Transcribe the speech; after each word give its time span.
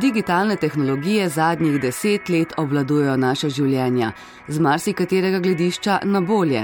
Digitalne 0.00 0.56
tehnologije 0.56 1.28
zadnjih 1.28 1.80
deset 1.80 2.28
let 2.28 2.52
obvladujejo 2.56 3.16
naše 3.16 3.50
življenja, 3.52 4.12
z 4.48 4.62
marsikaterega 4.64 5.40
gledišča 5.44 5.98
na 6.08 6.20
bolje. 6.20 6.62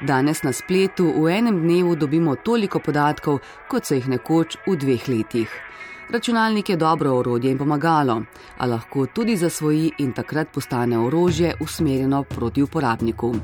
Danes 0.00 0.40
na 0.42 0.54
spletu 0.56 1.10
v 1.12 1.34
enem 1.34 1.58
dnevu 1.60 1.96
dobimo 2.00 2.36
toliko 2.36 2.80
podatkov, 2.80 3.42
kot 3.68 3.84
so 3.84 3.98
jih 3.98 4.08
nekoč 4.08 4.56
v 4.66 4.76
dveh 4.80 5.08
letih. 5.08 5.52
Računalnik 6.10 6.68
je 6.68 6.76
dobro 6.76 7.14
orodje 7.18 7.50
in 7.50 7.58
pomagalo, 7.58 8.22
a 8.58 8.66
lahko 8.66 9.06
tudi 9.06 9.36
zasvoji 9.36 9.90
in 9.98 10.12
takrat 10.12 10.48
postane 10.54 10.98
orožje 10.98 11.54
usmerjeno 11.60 12.22
proti 12.22 12.62
uporabniku. 12.62 13.34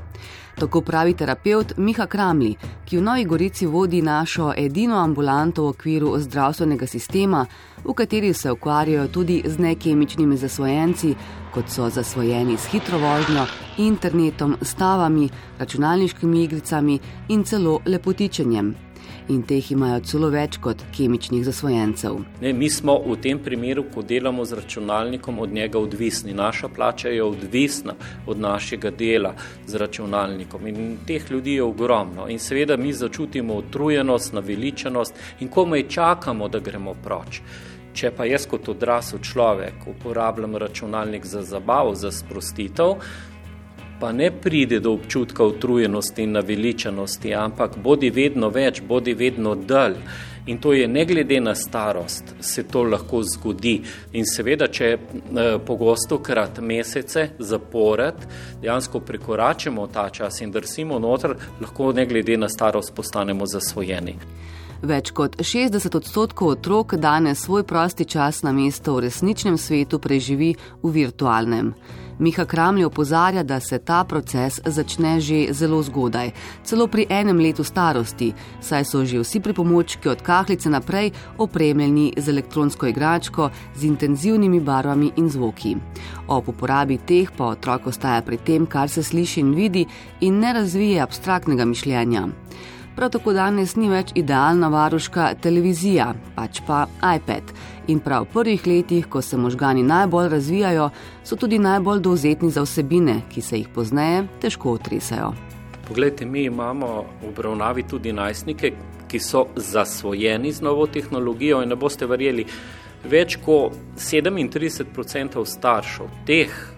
Tako 0.59 0.81
pravi 0.81 1.15
terapeut 1.15 1.73
Miha 1.77 2.07
Kramli, 2.07 2.57
ki 2.85 2.99
v 2.99 3.03
Novi 3.03 3.25
Gorici 3.25 3.67
vodi 3.67 4.03
našo 4.03 4.53
edino 4.57 4.99
ambulanto 4.99 5.63
v 5.63 5.69
okviru 5.69 6.19
zdravstvenega 6.19 6.87
sistema, 6.87 7.47
v 7.85 7.95
kateri 7.95 8.35
se 8.35 8.51
ukvarjajo 8.51 9.09
tudi 9.09 9.43
z 9.47 9.59
nekemičnimi 9.59 10.37
zasvojenci, 10.37 11.15
kot 11.55 11.71
so 11.71 11.89
zasvojeni 11.91 12.59
s 12.59 12.67
hitro 12.67 12.99
vožnjo, 12.99 13.47
internetom, 13.79 14.57
stavami, 14.63 15.29
računalniškimi 15.59 16.43
igricami 16.45 16.99
in 17.29 17.45
celo 17.45 17.81
lepotičenjem 17.87 18.88
in 19.29 19.43
teh 19.43 19.73
imajo 19.73 20.01
celo 20.01 20.29
več 20.33 20.57
kot 20.63 20.83
kemičnih 20.97 21.45
zasvojencev. 21.45 22.19
Ne, 22.41 22.53
mi 22.53 22.71
smo 22.71 22.97
v 23.05 23.17
tem 23.23 23.39
primeru, 23.45 23.85
ko 23.95 24.03
delamo 24.03 24.45
z 24.45 24.61
računalnikom, 24.63 25.39
od 25.39 25.53
njega 25.53 25.79
odvisni. 25.79 26.35
Naša 26.35 26.69
plača 26.69 27.09
je 27.09 27.23
odvisna 27.23 27.95
od 28.27 28.41
našega 28.41 28.91
dela 28.91 29.35
z 29.67 29.75
računalnikom 29.75 30.67
in 30.67 30.99
teh 31.07 31.31
ljudi 31.31 31.59
je 31.59 31.63
ogromno. 31.63 32.29
In 32.29 32.39
seveda 32.39 32.77
mi 32.77 32.93
začutimo 32.93 33.55
utrujenost, 33.55 34.33
naveličenost 34.33 35.15
in 35.41 35.49
komaj 35.49 35.89
čakamo, 35.89 36.49
da 36.49 36.59
gremo 36.59 36.95
proč. 37.05 37.43
Če 37.99 38.13
pa 38.15 38.25
jaz 38.29 38.45
kot 38.47 38.69
odrasel 38.69 39.19
človek 39.25 39.89
uporabljam 39.91 40.57
računalnik 40.57 41.25
za 41.27 41.43
zabavo, 41.43 41.95
za 41.95 42.13
sprostitev, 42.15 43.01
pa 44.01 44.13
ne 44.13 44.31
pride 44.31 44.81
do 44.81 44.93
občutka 44.93 45.45
utrujenosti 45.45 46.23
in 46.23 46.33
naveličanosti, 46.33 47.35
ampak 47.35 47.79
bodi 47.83 48.11
vedno 48.11 48.49
več, 48.49 48.83
bodi 48.83 49.15
vedno 49.15 49.55
dalj. 49.55 49.97
In 50.49 50.59
to 50.59 50.73
je 50.73 50.89
ne 50.89 51.05
glede 51.05 51.41
na 51.41 51.55
starost, 51.55 52.35
se 52.41 52.63
to 52.63 52.83
lahko 52.83 53.21
zgodi. 53.23 53.83
In 54.13 54.25
seveda, 54.27 54.69
če 54.73 54.87
eh, 54.95 55.59
pogosto 55.67 56.19
krat 56.25 56.63
mesece 56.65 57.29
zapored 57.39 58.25
dejansko 58.63 59.01
prekoračimo 59.01 59.87
ta 59.93 60.09
čas 60.11 60.41
in 60.41 60.51
drsimo 60.51 60.99
noter, 60.99 61.37
lahko 61.61 61.93
ne 61.93 62.07
glede 62.07 62.37
na 62.37 62.49
starost 62.49 62.95
postanemo 62.97 63.47
zasvojeni. 63.47 64.17
Več 64.83 65.11
kot 65.11 65.37
60 65.43 65.97
odstotkov 65.99 66.55
otrok 66.55 66.95
danes 66.95 67.43
svoj 67.45 67.65
prosti 67.67 68.05
čas 68.05 68.45
na 68.47 68.53
mesto 68.55 68.95
v 68.95 69.09
resničnem 69.09 69.59
svetu 69.59 69.99
preživi 69.99 70.55
v 70.83 70.93
virtualnem. 70.95 71.75
Miha 72.19 72.45
Kramlj 72.45 72.85
opozarja, 72.85 73.43
da 73.43 73.61
se 73.61 73.79
ta 73.79 74.05
proces 74.05 74.61
začne 74.65 75.21
že 75.21 75.53
zelo 75.53 75.83
zgodaj, 75.83 76.31
celo 76.65 76.87
pri 76.87 77.07
enem 77.09 77.39
letu 77.39 77.65
starosti, 77.65 78.33
saj 78.61 78.85
so 78.85 79.05
že 79.05 79.21
vsi 79.23 79.41
pripomočki 79.41 80.09
od 80.09 80.23
kahlice 80.23 80.71
naprej 80.71 81.11
opremljeni 81.39 82.13
z 82.17 82.29
elektronsko 82.29 82.87
igračko, 82.87 83.51
z 83.77 83.85
intenzivnimi 83.85 84.61
barvami 84.61 85.13
in 85.17 85.31
zvoki. 85.31 85.77
Ob 86.29 86.49
uporabi 86.49 86.99
teh 86.99 87.31
pa 87.37 87.53
otrok 87.55 87.87
ostaja 87.87 88.23
pri 88.23 88.37
tem, 88.37 88.67
kar 88.67 88.89
se 88.89 89.03
sliši 89.03 89.41
in 89.41 89.55
vidi, 89.55 89.87
in 90.21 90.41
ne 90.41 90.53
razvije 90.53 91.01
abstraktnega 91.01 91.65
mišljenja. 91.65 92.29
Prav 92.99 93.11
tako 93.15 93.31
danes 93.33 93.77
ni 93.79 93.87
več 93.87 94.09
idealna 94.19 94.67
varuška 94.75 95.29
televizija, 95.39 96.09
pač 96.35 96.59
pa 96.67 96.81
iPad. 96.99 97.53
In 97.95 98.01
prav 98.03 98.25
v 98.25 98.33
prvih 98.33 98.65
letih, 98.67 99.05
ko 99.07 99.21
se 99.23 99.37
možgani 99.39 99.85
najbolj 99.87 100.27
razvijajo, 100.33 100.89
so 101.23 101.37
tudi 101.39 101.61
najbolj 101.63 102.01
dovzetni 102.03 102.51
za 102.51 102.65
vsebine, 102.67 103.21
ki 103.31 103.41
se 103.41 103.61
jih 103.61 103.69
pozneje 103.75 104.25
težko 104.43 104.73
otresajo. 104.81 105.29
Poglejte, 105.87 106.27
mi 106.27 106.43
imamo 106.51 106.89
v 107.21 107.29
obravnavi 107.29 107.85
tudi 107.87 108.13
najstnike, 108.13 108.73
ki 109.07 109.21
so 109.23 109.45
zasvojeni 109.55 110.51
z 110.53 110.67
novo 110.67 110.89
tehnologijo 110.91 111.63
in 111.63 111.71
ne 111.71 111.79
boste 111.79 112.11
verjeli, 112.11 112.49
več 113.07 113.39
kot 113.47 113.79
37% 113.95 115.47
staršev 115.47 116.11
teh 116.27 116.59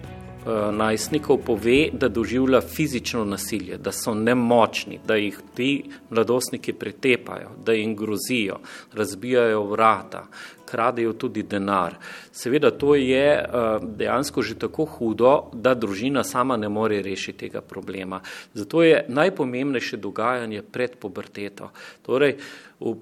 najstnikov 0.71 1.37
pove, 1.45 1.89
da 1.93 2.07
doživlja 2.09 2.61
fizično 2.61 3.25
nasilje, 3.25 3.77
da 3.77 3.91
so 3.91 4.13
nemočni, 4.13 4.99
da 5.07 5.15
jih 5.15 5.39
ti 5.55 5.83
mladostniki 6.09 6.73
pretepajo, 6.73 7.51
da 7.65 7.73
jim 7.73 7.95
grozijo, 7.95 8.57
razbijajo 8.93 9.63
vrata, 9.63 10.27
kradejo 10.71 11.13
tudi 11.13 11.43
denar. 11.43 11.95
Seveda 12.31 12.71
to 12.71 12.95
je 12.95 13.27
eh, 13.33 13.45
dejansko 13.81 14.41
že 14.41 14.55
tako 14.59 14.85
hudo, 14.85 15.33
da 15.53 15.73
družina 15.75 16.23
sama 16.23 16.57
ne 16.57 16.69
more 16.69 17.01
rešiti 17.01 17.47
tega 17.47 17.61
problema. 17.61 18.21
Zato 18.53 18.83
je 18.83 19.05
najpomembnejše 19.07 19.97
dogajanje 19.97 20.61
pred 20.61 20.95
puberteto. 20.99 21.71
Torej, 22.01 22.37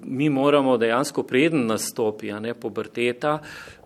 mi 0.02 0.28
moramo 0.28 0.76
dejansko 0.76 1.22
preden 1.22 1.66
nastopi, 1.66 2.32
a 2.32 2.40
ne 2.40 2.54
puberteta, 2.54 3.38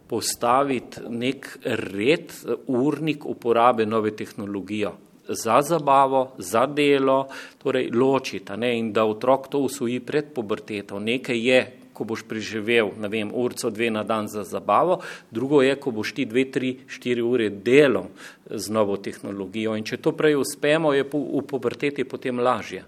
postaviti 0.07 1.01
nek 1.09 1.59
red, 1.65 2.33
urnik 2.67 3.25
uporabe 3.27 3.87
nove 3.87 4.11
tehnologije 4.17 4.93
za 5.29 5.61
zabavo, 5.63 6.33
za 6.39 6.67
delo, 6.67 7.29
torej 7.63 7.91
ločiti 7.91 8.57
ne, 8.57 8.79
in 8.79 8.93
da 8.93 9.05
otrok 9.05 9.49
to 9.49 9.59
usvoji 9.59 10.01
pred 10.01 10.25
puberteto. 10.35 10.99
Nekaj 11.01 11.49
je, 11.49 11.61
ko 11.95 12.05
boš 12.05 12.25
preživel, 12.29 12.91
ne 13.01 13.09
vem, 13.09 13.31
urco 13.35 13.71
dve 13.71 13.91
na 13.91 14.03
dan 14.05 14.29
za 14.29 14.43
zabavo, 14.45 15.01
drugo 15.31 15.63
je, 15.63 15.77
ko 15.81 15.91
boš 15.91 16.13
ti 16.15 16.27
dve, 16.27 16.45
tri, 16.51 16.75
štiri 16.87 17.23
ure 17.23 17.49
delal 17.51 18.11
z 18.51 18.71
novo 18.71 18.97
tehnologijo 18.97 19.77
in 19.79 19.87
če 19.87 19.97
to 20.03 20.13
prej 20.13 20.37
uspemo, 20.37 20.93
je 20.93 21.07
v 21.07 21.43
puberteti 21.49 22.05
potem 22.05 22.39
lažje. 22.39 22.85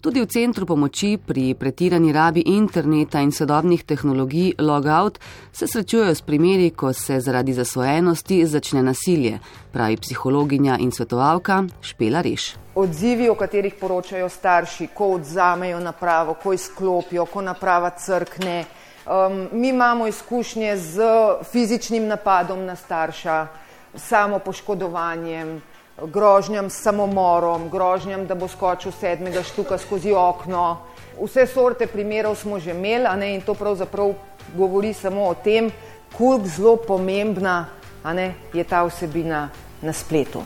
Tudi 0.00 0.16
v 0.24 0.26
centru 0.32 0.64
pomoči 0.64 1.20
pri 1.20 1.52
pretirani 1.52 2.08
rabi 2.08 2.40
interneta 2.56 3.20
in 3.20 3.32
sodobnih 3.32 3.84
tehnologij 3.84 4.54
Logout 4.58 5.18
se 5.52 5.66
srečujejo 5.68 6.14
s 6.14 6.22
primeri, 6.22 6.70
ko 6.70 6.92
se 6.92 7.20
zaradi 7.20 7.52
zasvojenosti 7.52 8.46
začne 8.46 8.82
nasilje, 8.82 9.38
pravi 9.72 9.96
psihologinja 10.00 10.78
in 10.80 10.88
svetovalka 10.92 11.64
Špela 11.82 12.22
Reš. 12.24 12.56
Odzivi, 12.74 13.28
o 13.28 13.34
katerih 13.34 13.74
poročajo 13.76 14.28
starši, 14.28 14.88
ko 14.96 15.20
odzamejo 15.20 15.80
napravo, 15.80 16.34
ko 16.34 16.56
izklopijo, 16.56 17.26
ko 17.26 17.42
naprava 17.42 17.90
crkne. 17.90 18.64
Um, 19.04 19.48
mi 19.52 19.68
imamo 19.68 20.06
izkušnje 20.06 20.76
z 20.76 21.10
fizičnim 21.52 22.06
napadom 22.06 22.64
na 22.64 22.76
starša, 22.76 23.46
samo 23.94 24.38
poškodovanjem, 24.38 25.60
grožnjam 26.02 26.70
s 26.70 26.82
samomorom, 26.82 27.68
grožnjam, 27.68 28.26
da 28.26 28.34
bo 28.34 28.48
skočil 28.48 28.92
sedmega 28.92 29.42
štuka 29.42 29.78
skozi 29.78 30.12
okno. 30.12 30.78
Vse 31.20 31.46
sorte 31.46 31.86
primerov 31.86 32.34
smo 32.34 32.58
že 32.58 32.70
imeli, 32.70 33.08
ne, 33.18 33.34
in 33.34 33.40
to 33.40 33.54
pravzaprav 33.54 34.14
govori 34.56 34.92
samo 34.94 35.28
o 35.28 35.34
tem, 35.34 35.70
koliko 36.16 36.48
zelo 36.48 36.76
pomembna 36.76 37.66
ne, 38.04 38.34
je 38.52 38.64
ta 38.64 38.84
vsebina 38.84 39.48
na 39.82 39.92
spletu. 39.92 40.42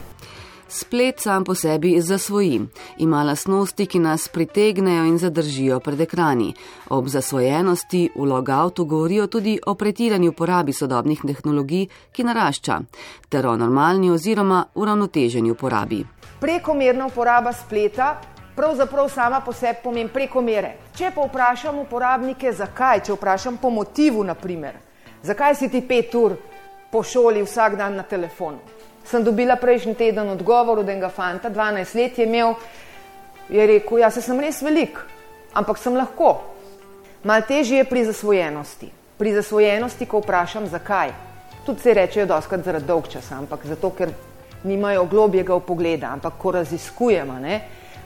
Splet 0.75 1.21
sam 1.21 1.45
po 1.45 1.55
sebi 1.55 2.01
zasvoji, 2.01 2.61
ima 2.99 3.23
lasnosti, 3.23 3.87
ki 3.87 3.99
nas 3.99 4.29
pritegnejo 4.29 5.05
in 5.05 5.19
zadržijo 5.19 5.79
pred 5.81 6.01
ekrani. 6.01 6.55
Ob 6.91 7.09
zasvojenosti 7.09 8.09
v 8.17 8.25
logoutu 8.25 8.85
govorijo 8.85 9.27
tudi 9.27 9.59
o 9.67 9.75
pretiranju 9.75 10.31
uporabi 10.31 10.73
sodobnih 10.73 11.21
tehnologij, 11.27 11.87
ki 12.13 12.25
narašča, 12.25 12.81
ter 13.29 13.47
o 13.47 13.57
normalni 13.57 14.11
oziroma 14.11 14.65
uravnoteženi 14.75 15.51
uporabi. 15.51 16.03
Prekomerna 16.41 17.07
uporaba 17.07 17.53
spleta 17.53 18.21
pravzaprav 18.57 19.09
sama 19.09 19.41
po 19.41 19.53
sebi 19.53 19.79
pomeni 19.85 20.11
prekomere. 20.11 20.73
Če 20.97 21.13
pa 21.15 21.29
vprašam 21.29 21.79
uporabnike, 21.79 22.53
zakaj, 22.53 23.05
če 23.07 23.15
vprašam 23.15 23.63
po 23.63 23.71
motivu, 23.71 24.25
naprimer, 24.25 24.75
zakaj 25.23 25.55
si 25.55 25.71
ti 25.71 25.87
pet 25.87 26.15
ur 26.15 26.35
po 26.91 27.03
šoli 27.03 27.47
vsak 27.47 27.79
dan 27.79 27.95
na 27.95 28.03
telefonu 28.03 28.84
sem 29.05 29.25
dobila 29.25 29.57
prejšnji 29.57 29.95
teden 29.95 30.29
odgovor 30.29 30.79
od 30.79 30.89
enega 30.89 31.09
fanta, 31.09 31.51
12 31.51 31.95
let 31.95 32.19
je 32.19 32.27
imel, 32.27 32.55
je 33.49 33.67
rekel, 33.67 33.99
ja, 33.99 34.11
se 34.11 34.23
sem 34.23 34.41
res 34.41 34.63
velik, 34.63 34.99
ampak 35.53 35.79
sem 35.79 35.97
lahko. 35.97 36.41
Mal 37.25 37.45
težje 37.49 37.81
je 37.81 37.89
pri 37.89 38.05
zasvojenosti. 38.05 38.91
Pri 39.19 39.33
zasvojenosti, 39.35 40.07
ko 40.07 40.21
vprašam, 40.21 40.67
zakaj. 40.67 41.13
Tudi 41.67 41.81
se 41.81 41.95
rečejo, 41.95 42.27
je 42.27 42.63
zaradi 42.65 42.85
dolg 42.85 43.09
časa, 43.09 43.39
ampak 43.39 43.65
zato, 43.67 43.91
ker 43.91 44.11
nimajo 44.65 45.05
globjega 45.05 45.61
pogleda, 45.61 46.13
ampak 46.13 46.35
ko 46.39 46.51
raziskujemo, 46.51 47.39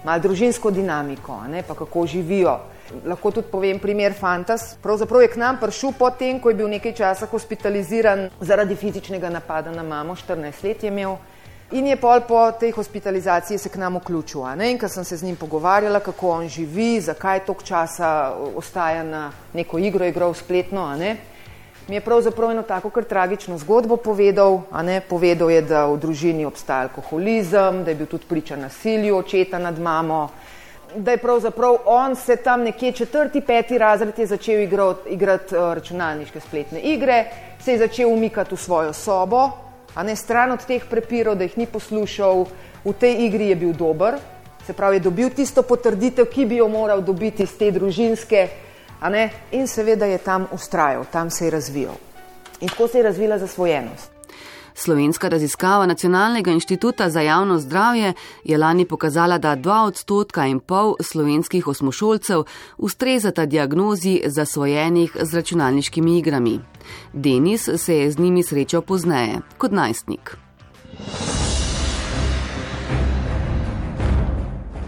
malo 0.05 0.23
družinsko 0.23 0.71
dinamiko, 0.71 1.41
ne, 1.51 1.63
pa 1.63 1.75
kako 1.75 2.07
živijo. 2.07 2.59
Lahko 3.05 3.31
tudi 3.31 3.49
povem 3.51 3.79
primer 3.79 4.15
Fantas. 4.17 4.77
Pravzaprav 4.83 5.23
je 5.23 5.29
k 5.29 5.37
nam 5.37 5.59
prišel 5.61 5.93
potem, 5.99 6.41
ko 6.41 6.49
je 6.49 6.57
bil 6.57 6.69
nekaj 6.69 6.95
časa 6.97 7.27
hospitaliziran 7.27 8.31
zaradi 8.41 8.77
fizičnega 8.77 9.29
napada 9.31 9.71
na 9.71 9.83
mamo, 9.83 10.17
14 10.17 10.65
let 10.65 10.83
je 10.83 10.89
imel. 10.89 11.17
In 11.77 11.87
je 11.87 11.97
pol 12.01 12.23
po 12.25 12.53
tej 12.53 12.73
hospitalizaciji 12.73 13.59
se 13.59 13.69
k 13.69 13.77
nam 13.77 13.99
vključil. 14.01 14.41
In 14.65 14.79
ko 14.79 14.89
sem 14.89 15.05
se 15.05 15.17
z 15.17 15.23
njim 15.23 15.37
pogovarjala, 15.37 16.01
kako 16.01 16.31
on 16.31 16.49
živi, 16.49 17.01
zakaj 17.01 17.45
toliko 17.45 17.63
časa 17.63 18.33
ostaja 18.57 19.03
na 19.05 19.33
neko 19.53 19.79
igro, 19.79 20.07
igro 20.07 20.35
spletno, 20.35 20.97
mi 21.89 21.95
je 21.95 22.01
pravzaprav 22.01 22.51
eno 22.51 22.63
tako 22.63 22.91
kar 22.91 23.05
tragično 23.05 23.59
zgodbo 23.59 23.97
povedal. 23.97 24.63
Povedal 25.09 25.51
je, 25.51 25.63
da 25.63 25.87
v 25.87 25.97
družini 25.97 26.45
obstaja 26.45 26.89
alkoholizem, 26.89 27.85
da 27.85 27.91
je 27.91 27.97
bil 27.97 28.07
tudi 28.07 28.25
priča 28.29 28.57
nasilju 28.57 29.17
očeta 29.17 29.59
nad 29.59 29.79
mamo, 29.79 30.29
da 30.97 31.11
je 31.11 31.17
pravzaprav 31.17 31.77
on 31.85 32.17
se 32.17 32.37
tam 32.37 32.63
nekje 32.63 32.93
četrti, 32.93 33.41
peti 33.41 33.79
razred 33.79 34.19
je 34.19 34.27
začel 34.27 34.61
igrati, 34.61 35.09
igrati 35.09 35.57
uh, 35.57 35.75
računalniške 35.75 36.41
spletne 36.41 36.81
igre, 36.81 37.25
se 37.61 37.73
je 37.73 37.79
začel 37.79 38.13
umikati 38.13 38.55
v 38.55 38.59
svojo 38.59 38.93
sobo, 38.93 39.51
a 39.95 40.03
ne 40.03 40.17
stran 40.17 40.53
od 40.53 40.67
teh 40.67 40.85
prepirov, 40.91 41.35
da 41.35 41.45
jih 41.45 41.59
ni 41.59 41.67
poslušal, 41.67 42.47
v 42.85 42.93
tej 42.93 43.25
igri 43.27 43.49
je 43.49 43.57
bil 43.57 43.73
dober, 43.73 44.19
se 44.67 44.73
pravi, 44.73 44.97
je 44.97 45.01
dobil 45.01 45.31
tisto 45.31 45.63
potrditev, 45.63 46.27
ki 46.27 46.47
bi 46.47 46.57
jo 46.57 46.69
moral 46.69 47.03
dobiti 47.03 47.43
iz 47.43 47.57
te 47.59 47.71
družinske, 47.71 48.49
a 49.01 49.09
ne, 49.09 49.31
in 49.53 49.67
seveda 49.67 50.07
je 50.07 50.19
tam 50.19 50.47
ustrajal, 50.53 51.05
tam 51.13 51.31
se 51.31 51.45
je 51.45 51.51
razvijal. 51.51 51.97
In 52.61 52.69
tako 52.69 52.89
se 52.89 52.99
je 52.99 53.03
razvila 53.03 53.39
zasvojenost. 53.39 54.18
Slovenska 54.79 55.29
raziskava 55.29 55.87
Nacionalnega 55.87 56.51
inštituta 56.51 57.11
za 57.11 57.21
javno 57.21 57.59
zdravje 57.59 58.13
je 58.45 58.59
lani 58.59 58.85
pokazala, 58.85 59.39
da 59.39 59.55
dva 59.55 59.83
odstotka 59.83 60.47
in 60.47 60.61
pol 60.61 60.95
slovenskih 61.01 61.67
osmošolcev 61.67 62.45
ustrezata 62.79 63.47
diagnozi 63.47 64.23
zasvojenih 64.27 65.17
z 65.23 65.35
računalniškimi 65.35 66.19
igrami. 66.19 66.61
Denis 67.13 67.69
se 67.77 67.97
je 67.99 68.11
z 68.11 68.19
njimi 68.19 68.43
srečal 68.43 68.83
pozneje, 68.83 69.41
kot 69.59 69.73
najstnik. 69.73 70.37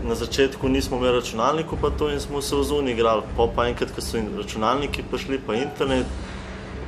Na 0.04 0.14
začetku 0.14 0.69
nismo 0.69 0.96
imeli 0.96 1.19
računalnikov, 1.19 1.78
pa 1.82 1.90
to 1.90 2.10
in 2.10 2.20
smo 2.20 2.43
se 2.43 2.56
v 2.56 2.62
zuniji 2.62 2.94
igrali. 2.94 3.22
Pa, 3.36 3.48
pa 3.56 3.66
enkrat, 3.66 3.90
ko 3.94 4.00
so 4.00 4.22
računalniki 4.36 5.02
prišli, 5.10 5.40
pa 5.46 5.54
internet, 5.54 6.06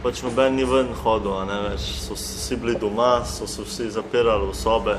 pač 0.02 0.22
noben 0.26 0.56
ni 0.58 0.64
ven 0.66 0.90
hodil, 1.04 1.36
ne 1.46 1.58
več. 1.68 1.86
So 2.02 2.16
vsi 2.18 2.58
bili 2.58 2.74
doma, 2.78 3.22
so 3.28 3.46
se 3.46 3.62
vsi 3.62 3.90
zapirali 3.94 4.48
v 4.50 4.56
sobe. 4.58 4.96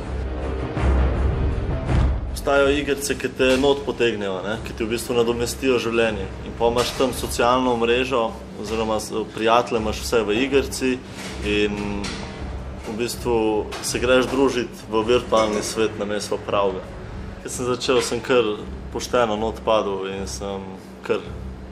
Obstajajo 2.31 2.71
igrice, 2.71 3.17
ki 3.19 3.29
te 3.37 3.49
not 3.59 3.83
potegnejo, 3.85 4.39
ne? 4.45 4.55
ki 4.63 4.75
ti 4.77 4.87
v 4.87 4.95
bistvu 4.95 5.17
nadomestijo 5.19 5.77
življenje. 5.83 6.27
In 6.47 6.55
pa 6.59 6.71
imaš 6.71 6.95
tam 6.97 7.13
socialno 7.15 7.75
mrežo, 7.83 8.29
oziroma 8.63 8.99
prijatelje 9.35 9.83
imaš 9.83 10.01
vse 10.05 10.23
v 10.23 10.39
igrici 10.45 10.95
in 11.43 12.01
v 12.87 12.97
bistvu 12.99 13.37
se 13.83 13.99
greš 13.99 14.31
družiti 14.31 14.89
v 14.91 15.03
virtualni 15.07 15.63
svet 15.63 15.99
na 15.99 16.07
mesto 16.07 16.39
pravega. 16.47 16.83
Ko 17.43 17.51
sem 17.51 17.67
začel, 17.67 18.01
sem 18.03 18.23
kar 18.23 18.55
pošteno 18.95 19.35
not 19.39 19.59
padel 19.67 20.07
in 20.15 20.27
sem 20.31 20.63
kar 21.03 21.23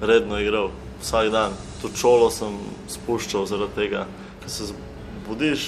redno 0.04 0.39
igral 0.39 0.72
vsak 1.01 1.31
dan. 1.31 1.56
Tudi 1.81 1.98
šolo 1.98 2.30
sem 2.33 2.57
spuščal 2.89 3.48
zaradi 3.50 3.77
tega, 3.77 4.06
ker 4.42 4.53
se 4.53 4.69
zbudiš, 4.71 5.68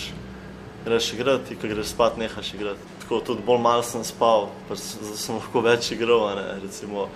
greš 0.86 1.14
igrati, 1.14 1.58
ko 1.60 1.68
greš 1.68 1.94
spat, 1.94 2.18
nehaš 2.18 2.54
igrati. 2.54 2.92
Tako 3.04 3.20
tudi 3.20 3.46
bolj 3.46 3.62
malo 3.62 3.84
sem 3.84 4.04
spal, 4.04 4.50
pa 4.70 4.78
sem 4.78 5.36
lahko 5.36 5.64
več 5.66 5.92
igral, 5.92 6.30
ne? 6.38 6.60
recimo 6.64 7.10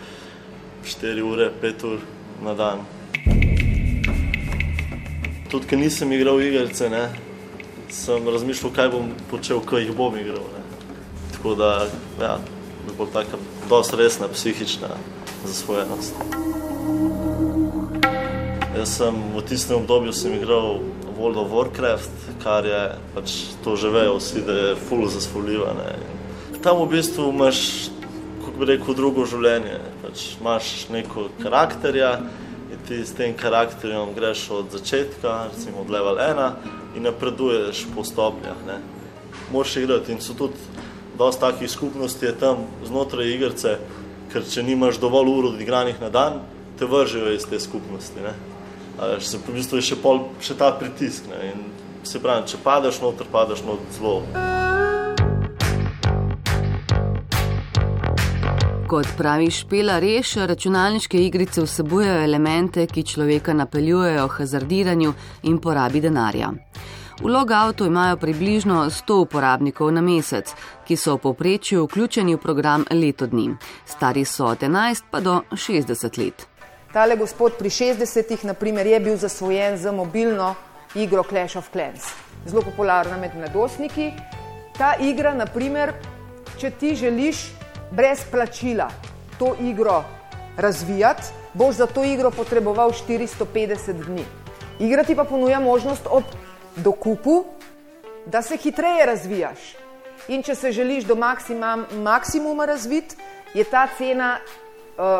4 0.85 1.23
ure, 1.23 1.51
5 1.61 1.85
ur 1.87 2.03
na 2.43 2.53
dan. 2.53 2.83
Tudi, 5.51 5.67
ker 5.67 5.79
nisem 5.79 6.11
igral 6.11 6.41
igrice, 6.43 6.89
ne? 6.91 7.07
sem 7.93 8.27
razmišljal, 8.27 8.73
kaj 8.75 8.91
bom 8.91 9.13
počel, 9.31 9.61
ko 9.63 9.79
jih 9.79 9.93
bom 9.95 10.17
igral. 10.19 10.43
Ne? 10.55 10.65
Tako 11.37 11.55
da, 11.55 11.71
ja, 12.19 12.35
je 12.87 12.97
bolj 12.97 13.13
taka 13.13 13.39
dosti 13.69 14.01
resna 14.03 14.27
psihična 14.33 14.91
zasvojenost. 15.45 16.46
Jaz 18.77 19.01
sem 19.01 19.15
v 19.33 19.41
tistem 19.41 19.81
obdobju 19.81 20.13
sem 20.13 20.37
igral 20.37 20.77
World 21.17 21.37
of 21.41 21.49
Warcraft, 21.49 22.13
kar 22.45 22.61
je 22.61 22.93
pač 23.15 23.57
to 23.65 23.73
že 23.73 23.89
vejo 23.89 24.21
vsi, 24.21 24.45
da 24.45 24.53
je 24.53 24.75
full 24.77 25.09
zasvoljivane. 25.09 25.97
Tam 26.61 26.77
v 26.85 26.93
bistvu 26.93 27.33
imaš, 27.33 27.89
kako 28.45 28.53
bi 28.59 28.67
rekel, 28.69 28.93
drugo 28.93 29.25
življenje. 29.25 29.79
Pač 30.03 30.37
imaš 30.37 30.67
neko 30.93 31.33
karakterja 31.41 32.19
in 32.69 32.83
ti 32.85 33.01
s 33.01 33.17
tem 33.17 33.33
karakterjem 33.33 34.13
greš 34.13 34.45
od 34.53 34.69
začetka, 34.69 35.49
recimo 35.49 35.81
od 35.81 35.89
level 35.89 36.21
1 36.21 37.01
in 37.01 37.09
napreduješ 37.09 37.87
po 37.95 38.05
stopnjah. 38.05 38.61
Ne. 38.69 38.77
Moraš 39.49 39.73
igrati 39.81 40.13
in 40.13 40.21
so 40.21 40.37
tudi 40.37 40.61
dosta 41.17 41.49
takih 41.49 41.65
skupnosti 41.65 42.21
je 42.21 42.35
tam 42.37 42.69
znotraj 42.85 43.25
igrice, 43.25 43.79
ker 44.29 44.45
če 44.45 44.61
nimaš 44.61 45.01
dovolj 45.01 45.33
ur 45.33 45.49
odigranih 45.55 45.97
na 45.97 46.13
dan, 46.13 46.45
te 46.77 46.85
vržejo 46.85 47.33
iz 47.33 47.49
te 47.49 47.57
skupnosti. 47.57 48.21
Ne. 48.21 48.37
Se 49.19 49.37
v 49.37 49.53
bistvu 49.53 49.77
je 49.77 49.91
še, 49.91 49.95
pol, 50.01 50.23
še 50.41 50.57
ta 50.57 50.71
pritisk. 50.73 51.29
Ne? 51.29 51.51
In 51.51 51.65
se 52.07 52.19
pravi, 52.19 52.47
če 52.49 52.57
padeš 52.63 53.01
noter, 53.03 53.29
padeš 53.29 53.61
noter 53.67 53.93
zelo. 53.93 54.21
Kot 58.87 59.09
pravi 59.19 59.51
Špela 59.51 59.99
Reš, 59.99 60.37
računalniške 60.47 61.19
igrice 61.19 61.61
vsebujejo 61.61 62.21
elemente, 62.23 62.85
ki 62.87 63.03
človeka 63.03 63.53
napeljujejo 63.53 64.27
k 64.31 64.37
hazardiranju 64.39 65.13
in 65.51 65.59
porabi 65.59 66.01
denarja. 66.01 66.53
V 67.21 67.27
logautu 67.27 67.85
imajo 67.85 68.17
približno 68.17 68.85
100 68.89 69.21
uporabnikov 69.21 69.91
na 69.91 70.01
mesec, 70.01 70.53
ki 70.87 70.95
so 70.95 71.17
v 71.17 71.25
povprečju 71.27 71.85
vključeni 71.85 72.35
v 72.35 72.41
program 72.41 72.85
leto 72.91 73.27
dni. 73.27 73.49
Stari 73.85 74.25
so 74.25 74.45
od 74.53 74.61
11 74.61 75.11
pa 75.11 75.19
do 75.19 75.41
60 75.51 76.17
let. 76.23 76.47
Tale 76.93 77.15
gospod 77.15 77.57
pri 77.59 77.69
60-ih, 77.69 78.45
naprimer, 78.45 78.87
je 78.87 78.99
bil 78.99 79.17
zasvojen 79.17 79.77
z 79.77 79.91
mobilno 79.91 80.55
igro 80.95 81.23
Clash 81.23 81.57
of 81.57 81.69
Clans, 81.71 82.05
zelo 82.47 82.61
popularna 82.61 83.17
med 83.17 83.35
mladostniki. 83.35 84.11
Ta 84.77 84.93
igra, 84.99 85.33
naprimer, 85.35 85.91
če 86.57 86.71
ti 86.71 86.95
želiš 86.95 87.41
brez 87.91 88.23
plačila 88.31 88.87
to 89.39 89.55
igro 89.61 90.03
razvijati, 90.57 91.33
boš 91.53 91.75
za 91.75 91.87
to 91.87 92.03
igro 92.03 92.31
potreboval 92.31 92.91
450 92.91 94.05
dni. 94.05 94.23
Igra 94.79 95.03
ti 95.03 95.15
pa 95.15 95.23
ponuja 95.23 95.59
možnost 95.59 96.07
ob 96.09 96.23
dokupu, 96.75 97.45
da 98.25 98.41
se 98.41 98.57
hitreje 98.57 99.05
razvijaš. 99.05 99.75
In 100.27 100.43
če 100.43 100.55
se 100.55 100.71
želiš 100.71 101.03
do 101.03 101.15
maksimuma 101.93 102.65
razviti, 102.65 103.15
je 103.53 103.63
ta 103.63 103.87
cena 103.97 104.37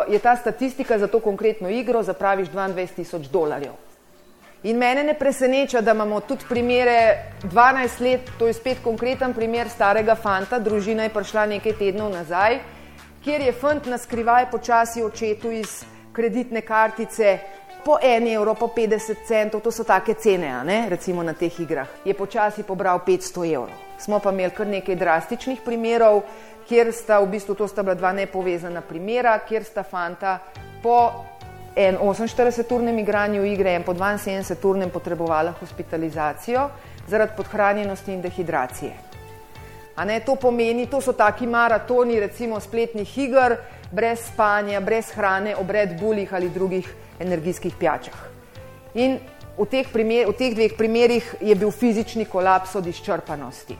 je 0.07 0.19
ta 0.19 0.35
statistika 0.35 0.99
za 0.99 1.07
to 1.07 1.19
konkretno 1.19 1.69
igro, 1.69 2.03
zapraviš 2.03 2.49
22 2.49 2.95
tisoč 2.95 3.27
dolarjev. 3.27 3.73
In 4.63 4.77
mene 4.77 5.03
ne 5.03 5.13
preseneča, 5.13 5.81
da 5.81 5.91
imamo 5.91 6.19
tudi 6.19 6.45
primere 6.49 7.31
12 7.43 8.01
let, 8.01 8.31
to 8.39 8.47
je 8.47 8.53
spet 8.53 8.77
konkreten 8.83 9.33
primer 9.33 9.69
starega 9.69 10.15
fanta, 10.15 10.59
družina 10.59 11.03
je 11.03 11.13
prišla 11.13 11.45
nekaj 11.45 11.75
tednov 11.77 12.09
nazaj, 12.11 12.57
kjer 13.23 13.41
je 13.41 13.53
fant 13.53 13.85
na 13.85 13.97
skrivaj 13.97 14.49
počasi 14.51 15.03
očetu 15.03 15.51
iz 15.51 15.83
kreditne 16.13 16.61
kartice 16.61 17.37
po 17.85 17.99
1 18.03 18.33
evro, 18.33 18.53
po 18.53 18.67
50 18.75 19.27
centov, 19.27 19.61
to 19.61 19.71
so 19.71 19.83
take 19.83 20.13
cene, 20.13 20.49
ne, 20.65 20.89
recimo 20.89 21.23
na 21.23 21.33
teh 21.33 21.59
igrah, 21.59 21.87
je 22.05 22.13
počasi 22.13 22.63
pobral 22.63 22.99
500 23.05 23.53
evrov. 23.53 23.77
Smo 23.99 24.19
pa 24.19 24.33
imeli 24.33 24.51
kar 24.51 24.67
nekaj 24.67 24.95
drastičnih 24.95 25.61
primerov, 25.65 26.23
kjer 26.67 26.91
sta 26.93 27.19
v 27.19 27.31
bistvu 27.31 27.55
to 27.55 27.67
sta 27.67 27.83
bila 27.83 27.95
dva 27.95 28.11
nepovezana 28.13 28.81
primera, 28.81 29.39
kjer 29.39 29.63
sta 29.63 29.83
fanta 29.83 30.39
po 30.83 31.25
48-urnem 31.75 32.99
igranju 32.99 33.45
igre 33.45 33.75
in 33.75 33.83
po 33.83 33.93
72-urnem 33.93 34.89
potrebovala 34.89 35.53
hospitalizacijo 35.59 36.69
zaradi 37.07 37.37
podhranjenosti 37.37 38.13
in 38.13 38.21
dehidracije. 38.21 38.93
A 39.95 40.05
ne, 40.05 40.19
to 40.19 40.35
pomeni, 40.35 40.85
to 40.85 41.01
so 41.01 41.13
taki 41.13 41.47
maratoni, 41.47 42.19
recimo 42.19 42.59
spletnih 42.59 43.17
iger, 43.17 43.55
brez 43.91 44.27
spanja, 44.27 44.81
brez 44.81 45.11
hrane, 45.15 45.55
obred 45.55 45.95
bulih 45.99 46.33
ali 46.33 46.49
drugih 46.49 46.93
energijskih 47.19 47.75
pijačah. 47.79 48.17
In 48.93 49.17
v 49.57 49.65
teh, 49.65 49.87
primer, 49.93 50.27
v 50.27 50.37
teh 50.37 50.53
dveh 50.53 50.77
primerih 50.77 51.35
je 51.41 51.55
bil 51.55 51.71
fizični 51.71 52.25
kolaps 52.25 52.75
od 52.75 52.87
izčrpanosti. 52.87 53.77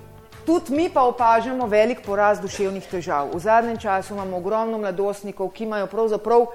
Tudi 0.48 0.76
mi 0.76 0.90
pa 0.90 1.02
opažamo 1.04 1.66
velik 1.68 2.00
porast 2.06 2.42
duševnih 2.42 2.86
težav. 2.88 3.34
V 3.34 3.40
zadnjem 3.40 3.78
času 3.78 4.14
imamo 4.14 4.38
ogromno 4.38 4.78
mladostnikov, 4.78 5.50
ki 5.52 5.66
imajo 5.66 5.90
pravzaprav 5.92 6.46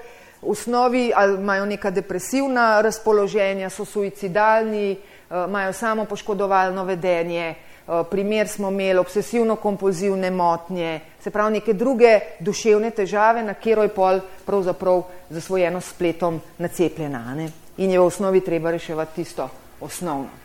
v 0.41 0.49
osnovi 0.49 1.11
ali 1.15 1.37
imajo 1.37 1.65
neka 1.65 1.91
depresivna 1.91 2.81
razpoloženja, 2.81 3.69
so 3.69 3.85
suicidalni, 3.85 4.91
eh, 4.91 5.45
imajo 5.47 5.73
samo 5.73 6.05
poškodovalno 6.05 6.83
vedenje. 6.83 7.53
Eh, 7.53 8.03
primer 8.11 8.47
smo 8.47 8.71
imeli 8.71 8.99
obsesivno-kompulzivne 8.99 10.31
motnje, 10.31 10.99
se 11.23 11.31
pravi 11.31 11.53
neke 11.53 11.73
druge 11.73 12.19
duševne 12.39 12.89
težave, 12.89 13.43
na 13.43 13.53
kjer 13.53 13.77
je 13.77 13.87
pol 13.87 14.19
pravzaprav 14.45 15.03
zasvojeno 15.29 15.81
spletom 15.81 16.41
nacepljena. 16.57 17.35
Ne? 17.35 17.51
In 17.77 17.91
je 17.91 17.99
v 17.99 18.05
osnovi 18.05 18.41
treba 18.41 18.71
reševati 18.71 19.15
tisto 19.15 19.49
osnovno. 19.81 20.42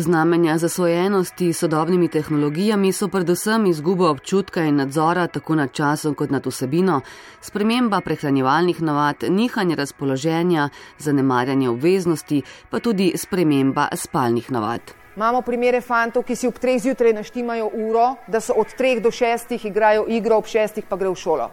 Znamenja 0.00 0.58
zasvojenosti 0.58 1.52
s 1.52 1.58
sodobnimi 1.58 2.08
tehnologijami 2.08 2.92
so 2.92 3.08
predvsem 3.08 3.66
izguba 3.66 4.10
občutka 4.10 4.62
in 4.64 4.76
nadzora 4.76 5.26
tako 5.26 5.54
nad 5.54 5.72
časom 5.72 6.14
kot 6.14 6.30
nad 6.30 6.46
vsebino, 6.46 7.00
sprememba 7.40 8.00
prehranjevalnih 8.00 8.82
navad, 8.82 9.16
nihanje 9.28 9.76
razpoloženja, 9.76 10.68
zanemarjanje 10.98 11.68
obveznosti, 11.68 12.42
pa 12.70 12.78
tudi 12.78 13.12
sprememba 13.16 13.88
spalnih 13.92 14.52
navad. 14.52 14.80
Imamo 15.16 15.42
primere 15.42 15.80
fantov, 15.80 16.22
ki 16.22 16.36
si 16.36 16.46
ob 16.46 16.58
treh 16.62 16.78
zjutraj 16.82 17.12
naštimajo 17.12 17.70
uro, 17.74 18.14
da 18.26 18.40
so 18.40 18.54
od 18.54 18.70
treh 18.78 19.02
do 19.02 19.10
šestih 19.10 19.64
igrajo 19.64 20.04
igro, 20.08 20.36
ob 20.38 20.46
šestih 20.46 20.84
pa 20.88 20.96
gre 20.96 21.08
v 21.08 21.18
šolo. 21.18 21.50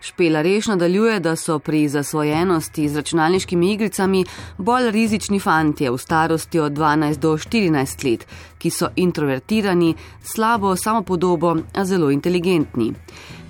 Špela 0.00 0.42
Reš 0.42 0.66
nadaljuje, 0.66 1.20
da 1.20 1.36
so 1.36 1.58
pri 1.58 1.88
zasvojenosti 1.88 2.88
z 2.88 2.96
računalniškimi 2.96 3.72
igricami 3.72 4.24
bolj 4.58 4.90
rizični 4.90 5.40
fantje 5.40 5.90
v 5.90 5.98
starosti 5.98 6.58
od 6.58 6.72
12 6.72 7.18
do 7.18 7.32
14 7.36 8.10
let, 8.10 8.26
ki 8.58 8.70
so 8.70 8.88
introvertirani, 8.96 9.94
slabo 10.22 10.76
samopodobo, 10.76 11.56
a 11.74 11.84
zelo 11.84 12.10
inteligentni. 12.10 12.92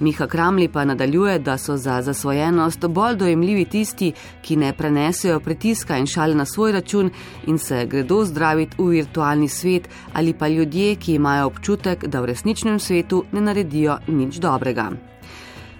Miha 0.01 0.27
Kramli 0.27 0.69
pa 0.69 0.85
nadaljuje, 0.85 1.39
da 1.39 1.59
so 1.59 1.77
za 1.77 2.03
zasvojenost 2.03 2.87
bolj 2.87 3.17
dojemljivi 3.17 3.65
tisti, 3.65 4.13
ki 4.43 4.57
ne 4.57 4.73
prenesejo 4.73 5.41
pritiska 5.41 5.99
in 5.99 6.07
šale 6.07 6.35
na 6.35 6.45
svoj 6.45 6.73
račun 6.73 7.11
in 7.47 7.59
se 7.59 7.87
gredo 7.87 8.25
zdraviti 8.25 8.77
v 8.79 8.89
virtualni 8.89 9.49
svet 9.49 9.89
ali 10.13 10.35
pa 10.35 10.49
ljudje, 10.49 10.97
ki 10.97 11.15
imajo 11.15 11.47
občutek, 11.47 12.07
da 12.07 12.21
v 12.21 12.25
resničnem 12.25 12.81
svetu 12.81 13.25
ne 13.33 13.41
naredijo 13.41 13.99
nič 14.09 14.39
dobrega 14.39 14.91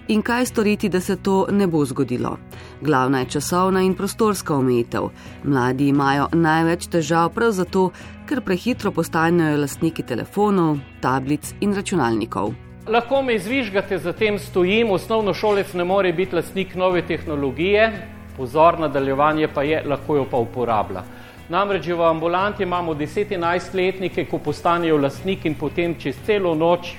in 0.09 0.21
kaj 0.21 0.45
storiti, 0.45 0.89
da 0.89 0.99
se 0.99 1.15
to 1.15 1.45
ne 1.51 1.67
bo 1.67 1.85
zgodilo. 1.85 2.37
Glavna 2.81 3.19
je 3.19 3.25
časovna 3.25 3.81
in 3.81 3.93
prostorska 3.95 4.55
omejitev. 4.55 5.09
Mladi 5.43 5.87
imajo 5.87 6.27
največ 6.33 6.87
težav 6.87 7.29
prav 7.33 7.51
zato, 7.51 7.89
ker 8.25 8.41
prehitro 8.41 8.91
postanejo 8.91 9.57
lastniki 9.61 10.03
telefonov, 10.03 10.77
tablic 11.01 11.53
in 11.61 11.75
računalnikov. 11.75 12.53
Lahko 12.87 13.21
me 13.21 13.35
izvižgate, 13.35 13.97
zatem 13.97 14.39
stojim, 14.39 14.91
osnovno 14.91 15.33
šolec 15.33 15.73
ne 15.73 15.83
more 15.83 16.13
biti 16.13 16.35
lastnik 16.35 16.75
nove 16.75 17.01
tehnologije, 17.07 17.91
pozor, 18.37 18.79
nadaljevanje 18.79 19.47
pa 19.53 19.63
je, 19.63 19.83
lahko 19.85 20.15
jo 20.15 20.25
pa 20.31 20.37
uporablja. 20.37 21.03
Namreč 21.49 21.87
v 21.87 22.01
ambulanti 22.05 22.63
imamo 22.63 22.93
10-11 22.93 23.75
letnike, 23.75 24.25
ko 24.25 24.37
postanejo 24.37 24.97
lastniki 24.97 25.47
in 25.47 25.55
potem 25.55 25.95
čez 25.99 26.17
celo 26.25 26.55
noč 26.55 26.95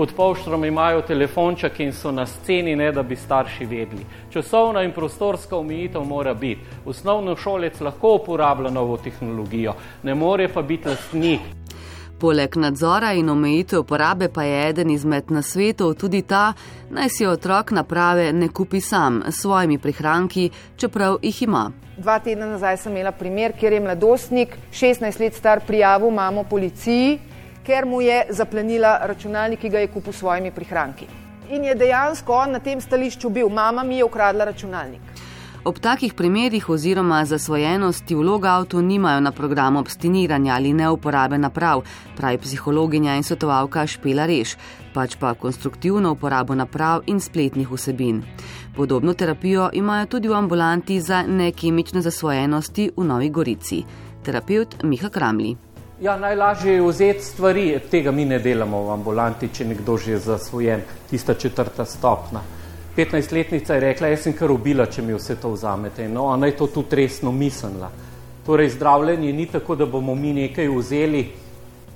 pod 0.00 0.12
polštrom 0.16 0.64
imajo 0.64 1.02
telefonček 1.02 1.80
in 1.80 1.92
so 1.92 2.10
na 2.10 2.24
sceni, 2.26 2.76
ne 2.76 2.92
da 2.92 3.02
bi 3.02 3.16
starši 3.16 3.66
vedeli. 3.66 4.06
Časovna 4.32 4.80
in 4.82 4.94
prostorska 4.96 5.56
omejitev 5.56 6.04
mora 6.08 6.32
biti. 6.34 6.60
Osnovno 6.86 7.36
šolec 7.36 7.80
lahko 7.80 8.14
uporablja 8.14 8.70
novo 8.70 8.96
tehnologijo, 8.96 9.74
ne 10.02 10.14
more 10.14 10.48
pa 10.48 10.62
biti 10.62 10.88
lastnik. 10.88 11.40
Poleg 12.20 12.56
nadzora 12.56 13.12
in 13.12 13.28
omejitev 13.28 13.80
uporabe 13.80 14.28
pa 14.32 14.42
je 14.42 14.68
eden 14.68 14.90
izmed 14.90 15.30
nasvetov 15.30 15.94
tudi 15.94 16.22
ta, 16.22 16.52
naj 16.90 17.08
si 17.08 17.26
otrok 17.26 17.70
naprave 17.70 18.32
ne 18.32 18.48
kupi 18.48 18.80
sam 18.80 19.22
s 19.28 19.42
svojimi 19.42 19.78
prihranki, 19.78 20.50
čeprav 20.76 21.18
jih 21.22 21.42
ima. 21.42 21.70
Dva 21.96 22.18
tedna 22.18 22.46
nazaj 22.46 22.76
sem 22.76 22.92
imela 22.92 23.12
primer, 23.12 23.52
kjer 23.52 23.72
je 23.72 23.80
mladostnik, 23.80 24.56
16 24.72 25.20
let 25.20 25.34
star, 25.34 25.60
prijavil 25.66 26.10
mamo 26.10 26.44
policiji, 26.44 27.18
ker 27.64 27.86
mu 27.86 28.00
je 28.00 28.26
zaplenila 28.30 28.98
računalnik, 29.02 29.60
ki 29.60 29.68
ga 29.68 29.78
je 29.78 29.92
kupil 29.92 30.12
s 30.12 30.18
svojimi 30.18 30.50
prihranki. 30.50 31.06
In 31.50 31.64
je 31.64 31.74
dejansko 31.74 32.32
on 32.32 32.52
na 32.52 32.58
tem 32.58 32.80
stališču 32.80 33.30
bil, 33.30 33.48
mama 33.48 33.82
mi 33.82 33.98
je 33.98 34.04
ukradla 34.04 34.44
računalnik. 34.44 35.00
Ob 35.64 35.76
takih 35.78 36.14
primerih 36.14 36.68
oziroma 36.68 37.24
zasvojenosti 37.24 38.14
vloga 38.14 38.48
avto 38.48 38.80
nimajo 38.80 39.20
na 39.20 39.32
programu 39.32 39.78
obstiniranja 39.80 40.54
ali 40.54 40.72
neuporabe 40.72 41.38
naprav, 41.38 41.82
pravi 42.16 42.38
psihologinja 42.38 43.16
in 43.16 43.22
svetovalka 43.22 43.86
Špela 43.86 44.26
Reš, 44.26 44.56
pač 44.94 45.16
pa 45.20 45.34
konstruktivno 45.34 46.12
uporabo 46.12 46.54
naprav 46.54 47.02
in 47.06 47.20
spletnih 47.20 47.68
vsebin. 47.72 48.22
Podobno 48.76 49.14
terapijo 49.14 49.70
imajo 49.72 50.06
tudi 50.06 50.28
v 50.28 50.34
ambulanti 50.34 51.00
za 51.00 51.22
nekemične 51.22 52.00
zasvojenosti 52.00 52.90
v 52.96 53.04
Novi 53.04 53.28
Gorici. 53.28 53.84
Terapeut 54.24 54.82
Miha 54.82 55.08
Kramli. 55.08 55.69
Ja, 56.00 56.16
najlažje 56.16 56.74
je 56.74 56.82
vzeti 56.82 57.24
stvari, 57.24 57.78
tega 57.90 58.10
mi 58.10 58.24
ne 58.24 58.38
delamo 58.38 58.78
v 58.82 58.92
ambulanti, 58.94 59.50
če 59.52 59.66
nekdo 59.68 59.98
že 60.00 60.14
je 60.14 60.18
zasvojen, 60.18 60.80
tista 61.10 61.34
četrta 61.34 61.84
stopna. 61.84 62.40
15-letnica 62.96 63.74
je 63.74 63.80
rekla, 63.80 64.08
jaz 64.08 64.22
sem 64.24 64.32
kar 64.32 64.50
ubila, 64.50 64.86
če 64.86 65.02
mi 65.02 65.12
vse 65.12 65.36
to 65.36 65.50
vzamete. 65.52 66.08
No, 66.08 66.24
ona 66.32 66.46
je 66.46 66.56
to 66.56 66.66
tudi 66.72 66.96
resno 66.96 67.32
mislila. 67.32 67.90
Torej, 68.46 68.70
zdravljenje 68.78 69.32
ni 69.32 69.46
tako, 69.46 69.76
da 69.76 69.86
bomo 69.86 70.14
mi 70.14 70.32
nekaj 70.32 70.68
vzeli, 70.72 71.26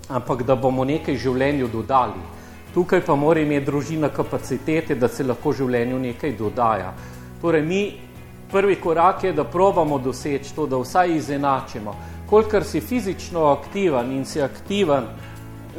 ampak 0.09 0.43
da 0.43 0.57
bomo 0.57 0.85
nekaj 0.85 1.17
življenju 1.17 1.69
dodali. 1.73 2.21
Tukaj 2.75 3.01
pa 3.07 3.17
mora 3.17 3.41
imeti 3.41 3.67
družina 3.67 4.13
kapacitete, 4.13 4.95
da 5.01 5.09
se 5.09 5.25
lahko 5.25 5.53
življenju 5.53 5.99
nekaj 5.99 6.37
dodaja. 6.37 6.93
Torej, 7.41 7.63
mi 7.63 7.83
prvi 8.51 8.77
korak 8.77 9.25
je, 9.25 9.33
da 9.33 9.45
probamo 9.45 9.99
doseči 9.99 10.55
to, 10.55 10.67
da 10.67 10.77
vsaj 10.77 11.17
izenačimo 11.17 11.95
kolikor 12.35 12.65
si 12.65 12.81
fizično 12.81 13.45
aktiven 13.45 14.13
in 14.13 14.25
si 14.25 14.43
aktiven 14.43 15.05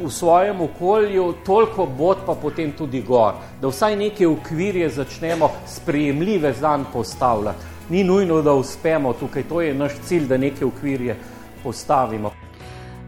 v 0.04 0.10
svojem 0.10 0.60
okolju, 0.60 1.34
toliko 1.44 1.86
bod 1.86 2.16
pa 2.26 2.34
potem 2.34 2.72
tudi 2.72 3.02
gor, 3.02 3.34
da 3.60 3.68
vsaj 3.68 3.96
neke 3.96 4.28
okvirje 4.28 4.88
začnemo 4.88 5.50
sprejemljive 5.66 6.52
zanj 6.52 6.84
postavljati. 6.92 7.64
Ni 7.88 8.04
nujno, 8.04 8.42
da 8.42 8.52
uspemo 8.52 9.12
tukaj, 9.12 9.42
to 9.42 9.60
je 9.60 9.74
naš 9.74 9.92
cilj, 10.04 10.26
da 10.26 10.36
neke 10.36 10.64
okvirje 10.64 11.16
postavimo. 11.62 12.30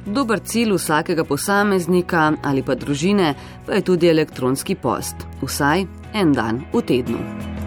Dober 0.06 0.40
cilj 0.44 0.72
vsakega 0.72 1.24
posameznika 1.24 2.32
ali 2.42 2.62
pa 2.62 2.74
družine 2.74 3.34
pa 3.66 3.72
je 3.72 3.82
tudi 3.82 4.08
elektronski 4.08 4.74
post, 4.74 5.16
vsaj 5.42 5.86
en 6.14 6.32
dan 6.32 6.64
v 6.72 6.82
tednu. 6.82 7.57